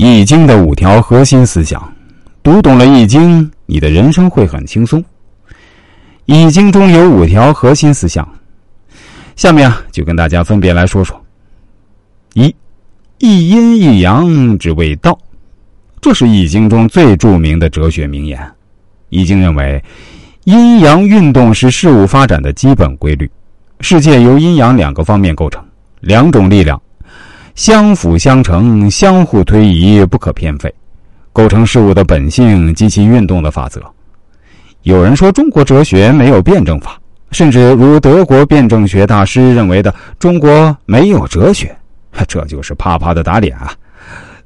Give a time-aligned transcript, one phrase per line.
[0.00, 1.92] 易经的五条核心思想，
[2.40, 5.04] 读懂了易经，你的人生会很轻松。
[6.24, 8.26] 易经中有五条核心思想，
[9.34, 11.20] 下面啊就跟大家分别来说说。
[12.34, 12.54] 一，
[13.18, 15.18] 一阴一阳之谓道，
[16.00, 18.40] 这是易经中最著名的哲学名言。
[19.08, 19.82] 易经认为，
[20.44, 23.28] 阴阳运动是事物发展的基本规律，
[23.80, 25.60] 世界由阴阳两个方面构成，
[26.02, 26.80] 两种力量。
[27.58, 30.72] 相辅相成，相互推移，不可偏废，
[31.32, 33.82] 构成事物的本性及其运动的法则。
[34.82, 36.96] 有人说中国哲学没有辩证法，
[37.32, 41.76] 甚至如德国辩证学大师认为的中国没有哲学，
[42.28, 43.72] 这就是啪啪的打脸啊！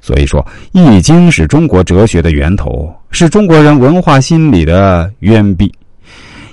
[0.01, 0.41] 所以说，
[0.73, 5.71] 《易经》是中国哲学的源头，是中国人文化心理的渊壁，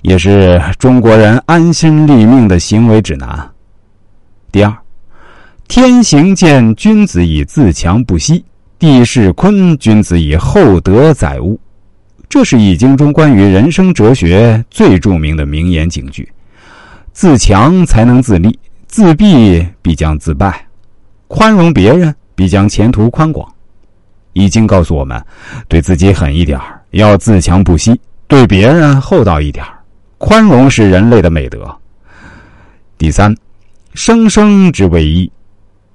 [0.02, 3.49] 也是中国人安身立命的行为指南。
[4.52, 4.73] 第二。
[5.70, 8.44] 天行健，君子以自强不息；
[8.80, 11.60] 地势坤，君子以厚德载物。
[12.27, 16.27] 这是《易经》中关于人生哲学最著名的名言警句。
[17.13, 20.66] 自强才能自立，自闭必将自败。
[21.27, 23.48] 宽容别人，必将前途宽广。
[24.34, 25.24] 《易经》告诉我们，
[25.68, 26.60] 对自己狠一点
[26.91, 27.93] 要自强不息；
[28.27, 29.63] 对别人厚道一点
[30.18, 31.63] 宽容是人类的美德。
[32.98, 33.38] 第三，
[33.93, 35.32] 生生之谓一。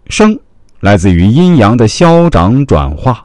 [0.08, 0.38] 生，
[0.80, 3.24] 来自于阴阳的消长转化。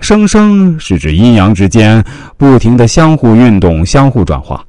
[0.00, 2.04] 生生是指阴阳之间
[2.36, 4.62] 不停的相互运动、相互转化。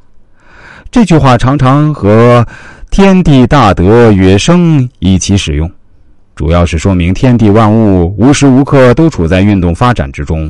[0.90, 2.48] 这句话常常和
[2.90, 5.70] “天地大德曰生”一起使用，
[6.34, 10.50] 主要是说明天地万物无时无刻都处在运动发展之中。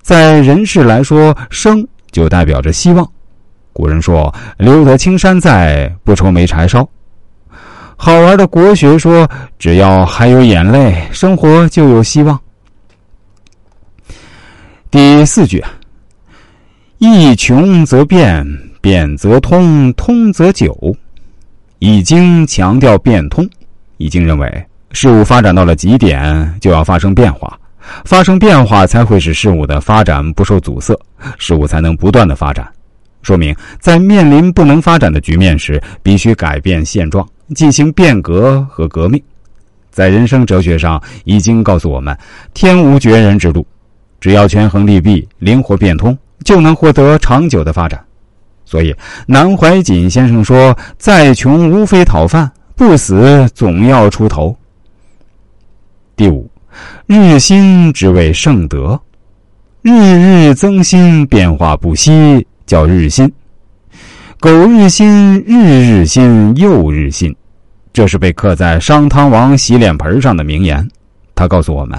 [0.00, 3.04] 在人世来说，生就代表着希望。
[3.72, 6.88] 古人说：“留得青山在，不愁没柴烧。”
[7.96, 12.38] 好玩的国学说：“只要还有眼泪，生活就有希望。”
[14.90, 15.64] 第四句
[16.98, 18.46] ：“一穷则变，
[18.80, 20.94] 变则通，通则久。”
[21.80, 23.48] 易经强调变通。
[23.96, 27.58] 易经认为，事物发展到了极点，就要发生变化，
[28.04, 30.94] 发生变化才会使事物的发展不受阻塞，
[31.38, 32.66] 事物才能不断的发展。
[33.22, 37.26] 说明在面临不能发展的局面时，必须改变现状。
[37.54, 39.22] 进行变革和革命，
[39.90, 42.16] 在人生哲学上，已经告诉我们：
[42.52, 43.66] 天无绝人之路，
[44.20, 48.02] 只要权衡利弊、灵活变通，就能获得长久的发展。
[48.64, 48.94] 所以，
[49.26, 54.56] 南怀瑾先生说：“再穷无非讨饭，不死总要出头。”
[56.16, 56.50] 第五，
[57.06, 59.00] 日新之谓圣德，
[59.82, 63.32] 日日增新，变化不息，叫日新。
[64.38, 67.34] 苟日新，日日新，又日新，
[67.90, 70.86] 这是被刻在商汤王洗脸盆上的名言。
[71.34, 71.98] 他告诉我们：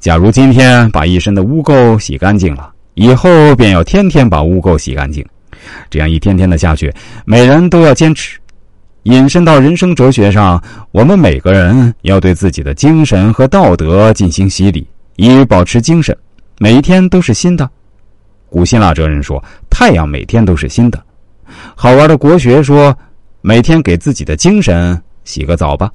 [0.00, 5.24] 假如今天把一身的污垢洗干净了，以后便要天天把污垢洗干净。
[5.88, 6.92] 这样一天天的下去，
[7.24, 8.40] 每人都要坚持。
[9.04, 14.84] 引申到人生哲学上，我们每个人要对自己的精神和道德进行洗礼，
[15.14, 16.16] 以保持精神，
[16.58, 17.70] 每一天都是新的。
[18.50, 21.00] 古希腊哲人说：“太阳每天都是新的。”
[21.74, 22.96] 好玩的国学说
[23.42, 25.90] ：“每天给自己的精神洗个澡吧。”